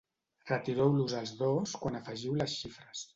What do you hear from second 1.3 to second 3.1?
dos quan afegiu les xifres.